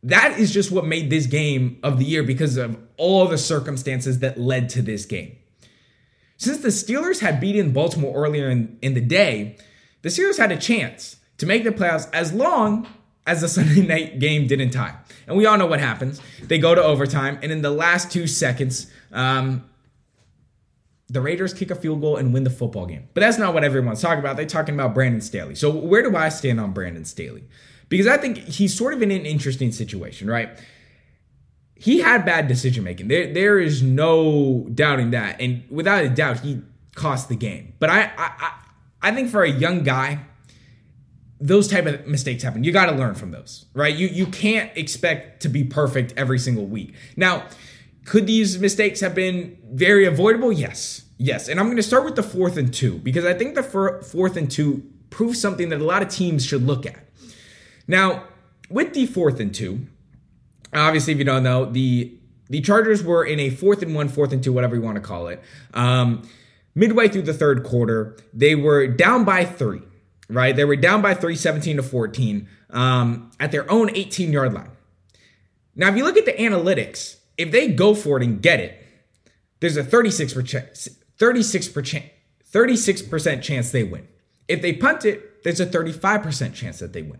that 0.06 0.38
is 0.38 0.52
just 0.52 0.70
what 0.70 0.86
made 0.86 1.10
this 1.10 1.26
game 1.26 1.78
of 1.82 1.98
the 1.98 2.04
year 2.04 2.22
because 2.22 2.56
of 2.56 2.78
all 2.96 3.26
the 3.26 3.36
circumstances 3.36 4.20
that 4.20 4.38
led 4.38 4.68
to 4.70 4.82
this 4.82 5.04
game. 5.04 5.36
Since 6.36 6.58
the 6.58 6.68
Steelers 6.68 7.20
had 7.20 7.40
beaten 7.40 7.72
Baltimore 7.72 8.14
earlier 8.14 8.48
in, 8.48 8.78
in 8.82 8.94
the 8.94 9.00
day, 9.00 9.56
the 10.02 10.08
Steelers 10.08 10.38
had 10.38 10.52
a 10.52 10.56
chance 10.56 11.16
to 11.38 11.46
make 11.46 11.64
the 11.64 11.70
playoffs 11.70 12.08
as 12.12 12.32
long 12.32 12.86
as 13.26 13.40
the 13.40 13.48
Sunday 13.48 13.84
night 13.84 14.20
game 14.20 14.46
didn't 14.46 14.70
tie. 14.70 14.94
And 15.26 15.36
we 15.36 15.44
all 15.44 15.58
know 15.58 15.66
what 15.66 15.80
happens. 15.80 16.20
They 16.40 16.58
go 16.58 16.74
to 16.74 16.82
overtime, 16.82 17.40
and 17.42 17.50
in 17.50 17.62
the 17.62 17.72
last 17.72 18.12
two 18.12 18.28
seconds, 18.28 18.86
um, 19.12 19.68
the 21.08 21.20
Raiders 21.20 21.52
kick 21.52 21.72
a 21.72 21.74
field 21.74 22.00
goal 22.00 22.16
and 22.16 22.32
win 22.32 22.44
the 22.44 22.50
football 22.50 22.86
game. 22.86 23.08
But 23.12 23.22
that's 23.22 23.38
not 23.38 23.54
what 23.54 23.64
everyone's 23.64 24.00
talking 24.00 24.20
about. 24.20 24.36
They're 24.36 24.46
talking 24.46 24.74
about 24.74 24.94
Brandon 24.94 25.20
Staley. 25.20 25.56
So 25.56 25.70
where 25.70 26.02
do 26.08 26.16
I 26.16 26.28
stand 26.28 26.60
on 26.60 26.72
Brandon 26.72 27.04
Staley? 27.04 27.44
Because 27.88 28.06
I 28.06 28.16
think 28.16 28.38
he's 28.38 28.76
sort 28.76 28.94
of 28.94 29.02
in 29.02 29.10
an 29.10 29.24
interesting 29.24 29.72
situation, 29.72 30.28
right? 30.28 30.58
He 31.74 32.00
had 32.00 32.24
bad 32.24 32.48
decision 32.48 32.84
making. 32.84 33.08
There, 33.08 33.32
there 33.32 33.60
is 33.60 33.82
no 33.82 34.66
doubting 34.74 35.10
that, 35.10 35.40
and 35.40 35.62
without 35.70 36.04
a 36.04 36.08
doubt, 36.08 36.40
he 36.40 36.62
cost 36.94 37.28
the 37.28 37.36
game. 37.36 37.74
But 37.78 37.90
I, 37.90 38.10
I, 38.16 38.52
I 39.02 39.12
think 39.12 39.30
for 39.30 39.44
a 39.44 39.50
young 39.50 39.84
guy, 39.84 40.20
those 41.40 41.68
type 41.68 41.86
of 41.86 42.06
mistakes 42.06 42.42
happen. 42.42 42.64
You 42.64 42.72
got 42.72 42.86
to 42.86 42.92
learn 42.92 43.14
from 43.14 43.30
those, 43.30 43.66
right? 43.74 43.94
You 43.94 44.08
you 44.08 44.26
can't 44.26 44.74
expect 44.76 45.42
to 45.42 45.48
be 45.48 45.64
perfect 45.64 46.14
every 46.16 46.38
single 46.38 46.66
week. 46.66 46.94
Now, 47.16 47.46
could 48.04 48.26
these 48.26 48.58
mistakes 48.58 49.00
have 49.00 49.14
been 49.14 49.58
very 49.70 50.06
avoidable? 50.06 50.52
Yes. 50.52 51.04
Yes. 51.18 51.48
And 51.48 51.58
I'm 51.60 51.66
going 51.66 51.76
to 51.76 51.82
start 51.82 52.04
with 52.04 52.16
the 52.16 52.22
fourth 52.22 52.56
and 52.56 52.72
two 52.72 52.98
because 52.98 53.24
I 53.24 53.34
think 53.34 53.54
the 53.54 53.62
fourth 53.62 54.36
and 54.36 54.50
two 54.50 54.84
proves 55.10 55.40
something 55.40 55.70
that 55.70 55.80
a 55.80 55.84
lot 55.84 56.02
of 56.02 56.08
teams 56.08 56.44
should 56.44 56.62
look 56.62 56.86
at. 56.86 57.05
Now, 57.86 58.24
with 58.68 58.94
the 58.94 59.06
fourth 59.06 59.40
and 59.40 59.54
two, 59.54 59.86
obviously, 60.72 61.12
if 61.12 61.18
you 61.18 61.24
don't 61.24 61.42
know, 61.42 61.64
the 61.64 62.16
the 62.48 62.60
Chargers 62.60 63.02
were 63.02 63.24
in 63.24 63.40
a 63.40 63.50
fourth 63.50 63.82
and 63.82 63.94
one, 63.94 64.08
fourth 64.08 64.32
and 64.32 64.42
two, 64.42 64.52
whatever 64.52 64.76
you 64.76 64.82
want 64.82 64.96
to 64.96 65.00
call 65.00 65.28
it. 65.28 65.42
Um, 65.74 66.28
midway 66.74 67.08
through 67.08 67.22
the 67.22 67.34
third 67.34 67.64
quarter, 67.64 68.16
they 68.32 68.54
were 68.54 68.86
down 68.86 69.24
by 69.24 69.44
three, 69.44 69.82
right? 70.28 70.54
They 70.54 70.64
were 70.64 70.76
down 70.76 71.02
by 71.02 71.14
three, 71.14 71.34
17 71.34 71.76
to 71.78 71.82
14, 71.82 72.48
um, 72.70 73.32
at 73.40 73.50
their 73.50 73.68
own 73.70 73.90
18 73.94 74.32
yard 74.32 74.54
line. 74.54 74.70
Now, 75.74 75.88
if 75.88 75.96
you 75.96 76.04
look 76.04 76.16
at 76.16 76.24
the 76.24 76.32
analytics, 76.32 77.16
if 77.36 77.50
they 77.50 77.68
go 77.68 77.94
for 77.94 78.16
it 78.16 78.22
and 78.22 78.40
get 78.40 78.60
it, 78.60 78.82
there's 79.60 79.76
a 79.76 79.82
36%, 79.82 80.96
36%, 81.18 82.10
36% 82.52 83.42
chance 83.42 83.70
they 83.70 83.82
win. 83.82 84.06
If 84.48 84.62
they 84.62 84.72
punt 84.72 85.04
it, 85.04 85.42
there's 85.42 85.60
a 85.60 85.66
35% 85.66 86.54
chance 86.54 86.78
that 86.78 86.92
they 86.92 87.02
win. 87.02 87.18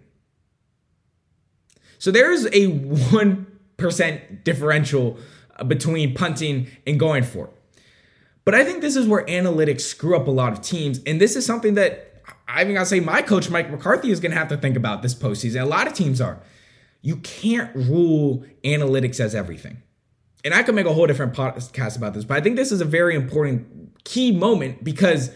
So 1.98 2.10
there's 2.10 2.46
a 2.46 2.78
1% 2.78 4.44
differential 4.44 5.18
between 5.66 6.14
punting 6.14 6.68
and 6.86 6.98
going 7.00 7.22
for 7.22 7.46
it. 7.46 7.52
But 8.44 8.54
I 8.54 8.64
think 8.64 8.80
this 8.80 8.94
is 8.96 9.08
where 9.08 9.24
analytics 9.24 9.80
screw 9.80 10.16
up 10.16 10.28
a 10.28 10.30
lot 10.30 10.52
of 10.52 10.60
teams. 10.60 11.00
And 11.04 11.20
this 11.20 11.34
is 11.34 11.44
something 11.44 11.74
that 11.74 12.22
I 12.48 12.62
even 12.62 12.74
gotta 12.74 12.86
say 12.86 13.00
my 13.00 13.22
coach, 13.22 13.50
Mike 13.50 13.70
McCarthy, 13.70 14.10
is 14.10 14.20
gonna 14.20 14.36
have 14.36 14.48
to 14.48 14.56
think 14.56 14.76
about 14.76 15.02
this 15.02 15.14
postseason. 15.14 15.62
A 15.62 15.66
lot 15.66 15.86
of 15.86 15.94
teams 15.94 16.20
are. 16.20 16.40
You 17.02 17.16
can't 17.16 17.74
rule 17.74 18.44
analytics 18.64 19.20
as 19.20 19.34
everything. 19.34 19.82
And 20.44 20.54
I 20.54 20.62
could 20.62 20.76
make 20.76 20.86
a 20.86 20.94
whole 20.94 21.06
different 21.06 21.34
podcast 21.34 21.96
about 21.96 22.14
this, 22.14 22.24
but 22.24 22.36
I 22.36 22.40
think 22.40 22.54
this 22.54 22.70
is 22.70 22.80
a 22.80 22.84
very 22.84 23.16
important 23.16 24.04
key 24.04 24.30
moment 24.30 24.84
because 24.84 25.30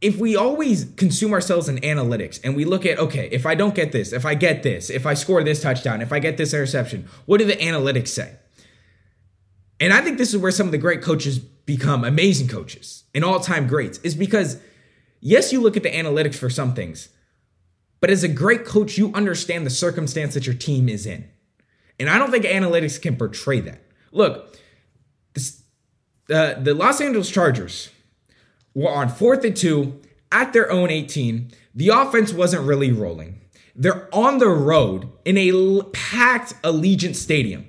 if 0.00 0.18
we 0.18 0.36
always 0.36 0.86
consume 0.96 1.32
ourselves 1.32 1.68
in 1.68 1.76
analytics 1.78 2.38
and 2.44 2.54
we 2.54 2.64
look 2.64 2.86
at, 2.86 2.98
okay, 2.98 3.28
if 3.32 3.44
I 3.44 3.54
don't 3.54 3.74
get 3.74 3.90
this, 3.90 4.12
if 4.12 4.24
I 4.24 4.34
get 4.34 4.62
this, 4.62 4.90
if 4.90 5.06
I 5.06 5.14
score 5.14 5.42
this 5.42 5.60
touchdown, 5.60 6.00
if 6.00 6.12
I 6.12 6.20
get 6.20 6.36
this 6.36 6.54
interception, 6.54 7.08
what 7.26 7.38
do 7.38 7.44
the 7.44 7.56
analytics 7.56 8.08
say? 8.08 8.36
And 9.80 9.92
I 9.92 10.00
think 10.00 10.18
this 10.18 10.32
is 10.32 10.38
where 10.40 10.52
some 10.52 10.66
of 10.66 10.72
the 10.72 10.78
great 10.78 11.02
coaches 11.02 11.38
become 11.38 12.04
amazing 12.04 12.48
coaches 12.48 13.04
and 13.14 13.24
all 13.24 13.40
time 13.40 13.66
greats, 13.66 13.98
is 13.98 14.14
because, 14.14 14.60
yes, 15.20 15.52
you 15.52 15.60
look 15.60 15.76
at 15.76 15.82
the 15.82 15.90
analytics 15.90 16.36
for 16.36 16.48
some 16.48 16.74
things, 16.74 17.08
but 18.00 18.10
as 18.10 18.22
a 18.22 18.28
great 18.28 18.64
coach, 18.64 18.96
you 18.96 19.12
understand 19.14 19.66
the 19.66 19.70
circumstance 19.70 20.34
that 20.34 20.46
your 20.46 20.54
team 20.54 20.88
is 20.88 21.06
in. 21.06 21.28
And 21.98 22.08
I 22.08 22.18
don't 22.18 22.30
think 22.30 22.44
analytics 22.44 23.00
can 23.02 23.16
portray 23.16 23.60
that. 23.60 23.82
Look, 24.12 24.56
this, 25.34 25.62
uh, 26.30 26.54
the 26.54 26.74
Los 26.74 27.00
Angeles 27.00 27.28
Chargers 27.28 27.90
were 28.74 28.90
on 28.90 29.08
fourth 29.08 29.44
and 29.44 29.56
two 29.56 30.00
at 30.30 30.52
their 30.52 30.70
own 30.70 30.90
18. 30.90 31.50
The 31.74 31.88
offense 31.88 32.32
wasn't 32.32 32.66
really 32.66 32.92
rolling. 32.92 33.40
They're 33.74 34.12
on 34.14 34.38
the 34.38 34.48
road 34.48 35.08
in 35.24 35.38
a 35.38 35.82
packed 35.92 36.60
Allegiant 36.62 37.14
Stadium. 37.14 37.68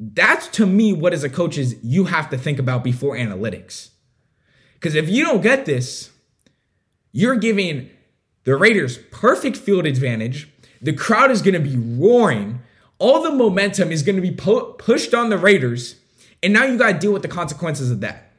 That's 0.00 0.48
to 0.48 0.66
me 0.66 0.92
what, 0.92 1.12
as 1.12 1.22
a 1.22 1.28
coach, 1.28 1.58
is 1.58 1.76
you 1.82 2.04
have 2.04 2.30
to 2.30 2.38
think 2.38 2.58
about 2.58 2.82
before 2.82 3.16
analytics. 3.16 3.90
Because 4.74 4.94
if 4.94 5.08
you 5.08 5.24
don't 5.24 5.42
get 5.42 5.64
this, 5.64 6.10
you're 7.12 7.36
giving 7.36 7.90
the 8.44 8.56
Raiders 8.56 8.98
perfect 9.10 9.56
field 9.56 9.86
advantage. 9.86 10.48
The 10.80 10.92
crowd 10.92 11.30
is 11.30 11.42
going 11.42 11.54
to 11.54 11.60
be 11.60 11.76
roaring. 11.76 12.60
All 12.98 13.22
the 13.22 13.30
momentum 13.30 13.92
is 13.92 14.02
going 14.02 14.16
to 14.16 14.22
be 14.22 14.32
pu- 14.32 14.72
pushed 14.78 15.14
on 15.14 15.28
the 15.28 15.38
Raiders. 15.38 15.96
And 16.42 16.52
now 16.52 16.64
you 16.64 16.76
got 16.76 16.92
to 16.92 16.98
deal 16.98 17.12
with 17.12 17.22
the 17.22 17.28
consequences 17.28 17.90
of 17.90 18.00
that. 18.00 18.31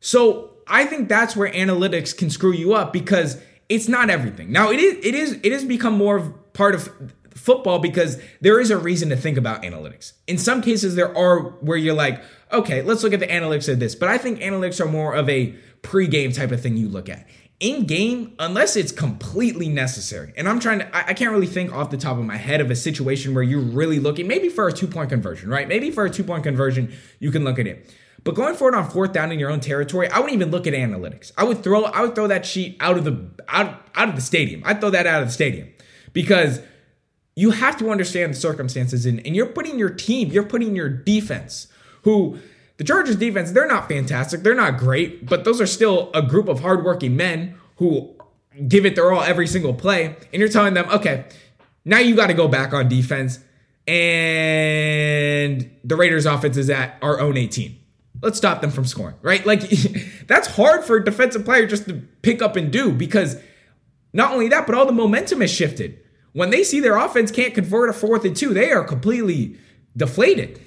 So 0.00 0.54
I 0.66 0.84
think 0.84 1.08
that's 1.08 1.36
where 1.36 1.50
analytics 1.50 2.16
can 2.16 2.30
screw 2.30 2.52
you 2.52 2.74
up 2.74 2.92
because 2.92 3.40
it's 3.68 3.88
not 3.88 4.10
everything. 4.10 4.52
Now 4.52 4.70
it 4.70 4.80
is 4.80 5.04
it 5.04 5.14
is 5.14 5.38
it 5.42 5.52
has 5.52 5.64
become 5.64 5.94
more 5.94 6.16
of 6.16 6.52
part 6.52 6.74
of 6.74 6.90
football 7.34 7.78
because 7.78 8.20
there 8.40 8.60
is 8.60 8.70
a 8.70 8.76
reason 8.76 9.08
to 9.10 9.16
think 9.16 9.38
about 9.38 9.62
analytics. 9.62 10.12
In 10.26 10.38
some 10.38 10.60
cases 10.60 10.94
there 10.94 11.16
are 11.16 11.40
where 11.60 11.76
you're 11.76 11.94
like, 11.94 12.22
okay, 12.52 12.82
let's 12.82 13.02
look 13.02 13.12
at 13.12 13.20
the 13.20 13.26
analytics 13.26 13.70
of 13.72 13.78
this. 13.78 13.94
But 13.94 14.08
I 14.08 14.18
think 14.18 14.40
analytics 14.40 14.80
are 14.84 14.88
more 14.88 15.14
of 15.14 15.28
a 15.28 15.54
pre-game 15.82 16.32
type 16.32 16.50
of 16.50 16.60
thing 16.60 16.76
you 16.76 16.88
look 16.88 17.08
at. 17.08 17.26
In 17.60 17.86
game, 17.86 18.34
unless 18.38 18.76
it's 18.76 18.92
completely 18.92 19.68
necessary, 19.68 20.32
and 20.36 20.48
I'm 20.48 20.60
trying 20.60 20.78
to, 20.78 20.96
I, 20.96 21.08
I 21.08 21.14
can't 21.14 21.32
really 21.32 21.48
think 21.48 21.72
off 21.72 21.90
the 21.90 21.96
top 21.96 22.16
of 22.16 22.24
my 22.24 22.36
head 22.36 22.60
of 22.60 22.70
a 22.70 22.76
situation 22.76 23.34
where 23.34 23.42
you're 23.42 23.60
really 23.60 23.98
looking, 23.98 24.28
maybe 24.28 24.48
for 24.48 24.68
a 24.68 24.72
two 24.72 24.86
point 24.86 25.10
conversion, 25.10 25.50
right? 25.50 25.66
Maybe 25.66 25.90
for 25.90 26.04
a 26.04 26.10
two 26.10 26.22
point 26.22 26.44
conversion, 26.44 26.92
you 27.18 27.32
can 27.32 27.42
look 27.42 27.58
at 27.58 27.66
it. 27.66 27.92
But 28.28 28.34
going 28.34 28.56
forward 28.56 28.74
on 28.74 28.90
fourth 28.90 29.12
down 29.12 29.32
in 29.32 29.38
your 29.38 29.50
own 29.50 29.60
territory, 29.60 30.06
I 30.10 30.18
wouldn't 30.18 30.34
even 30.34 30.50
look 30.50 30.66
at 30.66 30.74
analytics. 30.74 31.32
I 31.38 31.44
would 31.44 31.64
throw 31.64 31.84
I 31.84 32.02
would 32.02 32.14
throw 32.14 32.26
that 32.26 32.44
sheet 32.44 32.76
out 32.78 32.98
of 32.98 33.04
the 33.04 33.26
out, 33.48 33.80
out 33.94 34.10
of 34.10 34.16
the 34.16 34.20
stadium. 34.20 34.60
I'd 34.66 34.82
throw 34.82 34.90
that 34.90 35.06
out 35.06 35.22
of 35.22 35.28
the 35.28 35.32
stadium. 35.32 35.70
Because 36.12 36.60
you 37.36 37.52
have 37.52 37.78
to 37.78 37.90
understand 37.90 38.34
the 38.34 38.36
circumstances 38.36 39.06
and, 39.06 39.26
and 39.26 39.34
you're 39.34 39.46
putting 39.46 39.78
your 39.78 39.88
team, 39.88 40.28
you're 40.28 40.44
putting 40.44 40.76
your 40.76 40.90
defense, 40.90 41.68
who 42.02 42.38
the 42.76 42.84
Chargers 42.84 43.16
defense, 43.16 43.52
they're 43.52 43.66
not 43.66 43.88
fantastic, 43.88 44.42
they're 44.42 44.54
not 44.54 44.76
great, 44.76 45.24
but 45.24 45.44
those 45.44 45.58
are 45.58 45.66
still 45.66 46.10
a 46.12 46.20
group 46.20 46.48
of 46.48 46.60
hardworking 46.60 47.16
men 47.16 47.54
who 47.76 48.14
give 48.68 48.84
it 48.84 48.94
their 48.94 49.10
all 49.10 49.22
every 49.22 49.46
single 49.46 49.72
play. 49.72 50.14
And 50.34 50.40
you're 50.40 50.50
telling 50.50 50.74
them, 50.74 50.86
okay, 50.90 51.24
now 51.86 51.96
you 51.96 52.14
got 52.14 52.26
to 52.26 52.34
go 52.34 52.46
back 52.46 52.74
on 52.74 52.90
defense. 52.90 53.38
And 53.86 55.70
the 55.82 55.96
Raiders 55.96 56.26
offense 56.26 56.58
is 56.58 56.68
at 56.68 56.98
our 57.00 57.20
own 57.20 57.38
18 57.38 57.78
let's 58.22 58.38
stop 58.38 58.60
them 58.60 58.70
from 58.70 58.84
scoring, 58.84 59.16
right? 59.22 59.44
Like 59.46 59.60
that's 60.26 60.48
hard 60.48 60.84
for 60.84 60.96
a 60.96 61.04
defensive 61.04 61.44
player 61.44 61.66
just 61.66 61.86
to 61.88 62.02
pick 62.22 62.42
up 62.42 62.56
and 62.56 62.72
do 62.72 62.92
because 62.92 63.36
not 64.12 64.32
only 64.32 64.48
that, 64.48 64.66
but 64.66 64.74
all 64.74 64.86
the 64.86 64.92
momentum 64.92 65.40
has 65.40 65.52
shifted. 65.52 66.00
When 66.32 66.50
they 66.50 66.62
see 66.64 66.80
their 66.80 66.96
offense 66.96 67.30
can't 67.30 67.54
convert 67.54 67.90
a 67.90 67.92
fourth 67.92 68.24
and 68.24 68.36
two, 68.36 68.54
they 68.54 68.70
are 68.70 68.84
completely 68.84 69.56
deflated. 69.96 70.60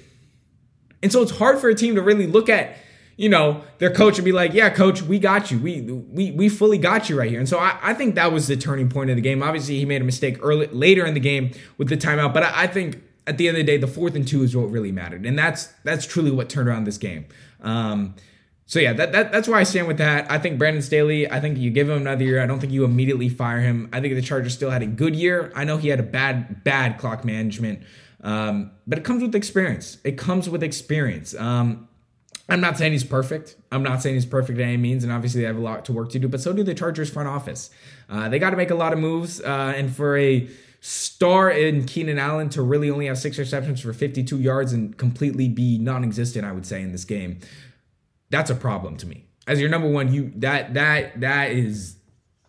And 1.02 1.10
so 1.10 1.22
it's 1.22 1.32
hard 1.32 1.58
for 1.58 1.68
a 1.68 1.74
team 1.74 1.96
to 1.96 2.02
really 2.02 2.26
look 2.26 2.48
at, 2.48 2.76
you 3.16 3.28
know, 3.28 3.64
their 3.78 3.90
coach 3.90 4.18
and 4.18 4.24
be 4.24 4.32
like, 4.32 4.54
yeah, 4.54 4.70
coach, 4.70 5.02
we 5.02 5.18
got 5.18 5.50
you. 5.50 5.58
We 5.58 5.80
we 5.80 6.30
we 6.30 6.48
fully 6.48 6.78
got 6.78 7.08
you 7.08 7.18
right 7.18 7.30
here. 7.30 7.40
And 7.40 7.48
so 7.48 7.58
I, 7.58 7.78
I 7.82 7.94
think 7.94 8.14
that 8.14 8.32
was 8.32 8.46
the 8.46 8.56
turning 8.56 8.88
point 8.88 9.10
of 9.10 9.16
the 9.16 9.22
game. 9.22 9.42
Obviously, 9.42 9.78
he 9.78 9.84
made 9.84 10.00
a 10.00 10.04
mistake 10.04 10.38
early 10.42 10.66
later 10.68 11.04
in 11.04 11.14
the 11.14 11.20
game 11.20 11.52
with 11.78 11.88
the 11.88 11.96
timeout, 11.96 12.32
but 12.32 12.44
I, 12.44 12.62
I 12.62 12.66
think 12.66 13.02
at 13.26 13.38
the 13.38 13.48
end 13.48 13.56
of 13.56 13.64
the 13.64 13.72
day, 13.72 13.76
the 13.76 13.86
fourth 13.86 14.14
and 14.14 14.26
two 14.26 14.42
is 14.42 14.56
what 14.56 14.70
really 14.70 14.92
mattered, 14.92 15.26
and 15.26 15.38
that's 15.38 15.66
that's 15.84 16.06
truly 16.06 16.30
what 16.30 16.48
turned 16.48 16.68
around 16.68 16.84
this 16.84 16.98
game. 16.98 17.26
Um, 17.60 18.14
so 18.66 18.78
yeah, 18.78 18.92
that, 18.94 19.12
that 19.12 19.32
that's 19.32 19.48
why 19.48 19.60
I 19.60 19.64
stand 19.64 19.86
with 19.86 19.98
that. 19.98 20.30
I 20.30 20.38
think 20.38 20.58
Brandon 20.58 20.82
Staley. 20.82 21.30
I 21.30 21.40
think 21.40 21.58
you 21.58 21.70
give 21.70 21.88
him 21.88 21.98
another 21.98 22.24
year. 22.24 22.42
I 22.42 22.46
don't 22.46 22.58
think 22.58 22.72
you 22.72 22.84
immediately 22.84 23.28
fire 23.28 23.60
him. 23.60 23.88
I 23.92 24.00
think 24.00 24.14
the 24.14 24.22
Chargers 24.22 24.54
still 24.54 24.70
had 24.70 24.82
a 24.82 24.86
good 24.86 25.14
year. 25.14 25.52
I 25.54 25.64
know 25.64 25.76
he 25.76 25.88
had 25.88 26.00
a 26.00 26.04
bad 26.04 26.64
bad 26.64 26.98
clock 26.98 27.24
management, 27.24 27.82
um, 28.22 28.70
but 28.86 28.98
it 28.98 29.04
comes 29.04 29.22
with 29.22 29.34
experience. 29.34 29.98
It 30.04 30.16
comes 30.16 30.48
with 30.48 30.62
experience. 30.62 31.34
Um, 31.34 31.88
I'm 32.48 32.60
not 32.60 32.76
saying 32.76 32.92
he's 32.92 33.04
perfect. 33.04 33.56
I'm 33.70 33.82
not 33.82 34.02
saying 34.02 34.16
he's 34.16 34.26
perfect 34.26 34.58
by 34.58 34.64
any 34.64 34.76
means, 34.76 35.04
and 35.04 35.12
obviously 35.12 35.42
they 35.42 35.46
have 35.46 35.56
a 35.56 35.60
lot 35.60 35.84
to 35.86 35.92
work 35.92 36.10
to 36.10 36.18
do. 36.18 36.28
But 36.28 36.40
so 36.40 36.52
do 36.52 36.62
the 36.62 36.74
Chargers 36.74 37.10
front 37.10 37.28
office. 37.28 37.70
Uh, 38.08 38.28
they 38.28 38.38
got 38.38 38.50
to 38.50 38.56
make 38.56 38.70
a 38.70 38.74
lot 38.74 38.92
of 38.92 38.98
moves, 38.98 39.40
uh, 39.40 39.74
and 39.76 39.94
for 39.94 40.16
a 40.18 40.48
star 40.84 41.48
in 41.48 41.84
Keenan 41.84 42.18
Allen 42.18 42.48
to 42.50 42.60
really 42.60 42.90
only 42.90 43.06
have 43.06 43.16
six 43.16 43.38
receptions 43.38 43.80
for 43.80 43.92
52 43.92 44.40
yards 44.40 44.72
and 44.72 44.98
completely 44.98 45.48
be 45.48 45.78
non-existent, 45.78 46.44
I 46.44 46.50
would 46.50 46.66
say, 46.66 46.82
in 46.82 46.90
this 46.90 47.04
game. 47.04 47.38
That's 48.30 48.50
a 48.50 48.56
problem 48.56 48.96
to 48.96 49.06
me. 49.06 49.24
As 49.46 49.60
your 49.60 49.70
number 49.70 49.88
one, 49.88 50.12
you 50.12 50.32
that 50.36 50.74
that 50.74 51.20
that 51.20 51.52
is 51.52 51.96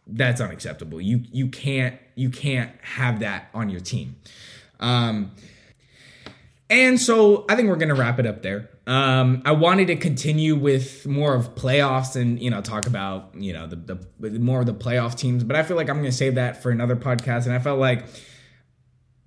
that's 0.07 0.41
unacceptable. 0.41 0.99
You 0.99 1.21
you 1.31 1.47
can't 1.47 1.97
you 2.15 2.31
can't 2.31 2.71
have 2.81 3.19
that 3.19 3.49
on 3.53 3.69
your 3.69 3.79
team. 3.79 4.15
Um, 4.79 5.31
and 6.73 6.99
so 6.99 7.45
I 7.47 7.55
think 7.55 7.69
we're 7.69 7.75
gonna 7.75 7.93
wrap 7.93 8.19
it 8.19 8.25
up 8.25 8.41
there. 8.41 8.67
Um, 8.87 9.43
I 9.45 9.51
wanted 9.51 9.87
to 9.87 9.95
continue 9.95 10.55
with 10.55 11.05
more 11.05 11.35
of 11.35 11.53
playoffs 11.53 12.15
and 12.15 12.41
you 12.41 12.49
know 12.49 12.61
talk 12.61 12.87
about 12.87 13.35
you 13.35 13.53
know 13.53 13.67
the, 13.67 13.75
the 14.19 14.39
more 14.39 14.61
of 14.61 14.65
the 14.65 14.73
playoff 14.73 15.15
teams, 15.15 15.43
but 15.43 15.55
I 15.55 15.61
feel 15.61 15.77
like 15.77 15.87
I'm 15.87 15.97
gonna 15.97 16.11
save 16.11 16.35
that 16.35 16.63
for 16.63 16.71
another 16.71 16.95
podcast. 16.95 17.45
And 17.45 17.53
I 17.53 17.59
felt 17.59 17.79
like 17.79 18.05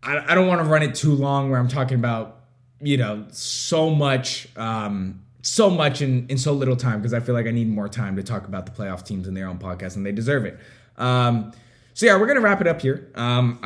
I, 0.02 0.32
I 0.32 0.34
don't 0.34 0.48
want 0.48 0.60
to 0.60 0.68
run 0.68 0.82
it 0.82 0.96
too 0.96 1.14
long 1.14 1.48
where 1.48 1.60
I'm 1.60 1.68
talking 1.68 1.98
about 1.98 2.40
you 2.80 2.96
know 2.96 3.24
so 3.30 3.90
much 3.90 4.48
um, 4.56 5.22
so 5.42 5.70
much 5.70 6.02
in 6.02 6.26
in 6.28 6.38
so 6.38 6.52
little 6.52 6.76
time 6.76 6.98
because 6.98 7.14
I 7.14 7.20
feel 7.20 7.36
like 7.36 7.46
I 7.46 7.52
need 7.52 7.68
more 7.68 7.88
time 7.88 8.16
to 8.16 8.24
talk 8.24 8.48
about 8.48 8.66
the 8.66 8.72
playoff 8.72 9.04
teams 9.04 9.28
in 9.28 9.34
their 9.34 9.46
own 9.46 9.58
podcast 9.58 9.94
and 9.94 10.04
they 10.04 10.12
deserve 10.12 10.46
it. 10.46 10.58
Um, 10.96 11.52
so 11.94 12.06
yeah, 12.06 12.18
we're 12.18 12.26
gonna 12.26 12.40
wrap 12.40 12.60
it 12.60 12.66
up 12.66 12.82
here. 12.82 13.08
Um, 13.14 13.60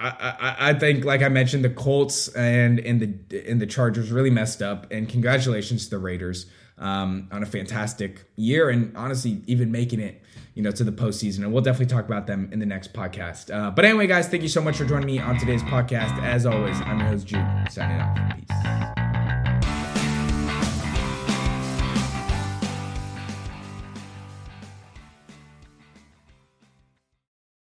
I 0.00 0.56
I, 0.70 0.74
think, 0.74 1.04
like 1.04 1.22
I 1.22 1.28
mentioned, 1.28 1.64
the 1.64 1.70
Colts 1.70 2.28
and 2.28 2.78
and 2.80 3.00
the 3.00 3.48
and 3.48 3.60
the 3.60 3.66
Chargers 3.66 4.10
really 4.10 4.30
messed 4.30 4.62
up. 4.62 4.90
And 4.90 5.08
congratulations 5.08 5.84
to 5.84 5.90
the 5.90 5.98
Raiders 5.98 6.46
um, 6.78 7.28
on 7.30 7.42
a 7.42 7.46
fantastic 7.46 8.24
year, 8.36 8.70
and 8.70 8.96
honestly, 8.96 9.42
even 9.46 9.70
making 9.70 10.00
it, 10.00 10.22
you 10.54 10.62
know, 10.62 10.70
to 10.70 10.84
the 10.84 10.92
postseason. 10.92 11.38
And 11.44 11.52
we'll 11.52 11.62
definitely 11.62 11.94
talk 11.94 12.06
about 12.06 12.26
them 12.26 12.48
in 12.52 12.58
the 12.58 12.66
next 12.66 12.92
podcast. 12.92 13.54
Uh, 13.54 13.70
but 13.70 13.84
anyway, 13.84 14.06
guys, 14.06 14.28
thank 14.28 14.42
you 14.42 14.48
so 14.48 14.62
much 14.62 14.76
for 14.76 14.84
joining 14.84 15.06
me 15.06 15.18
on 15.18 15.38
today's 15.38 15.62
podcast. 15.62 16.18
As 16.22 16.46
always, 16.46 16.80
I'm 16.80 16.98
your 16.98 17.08
host 17.08 17.26
Jude. 17.26 17.46
Signing 17.70 18.00
off. 18.00 18.16
Peace. 18.36 18.59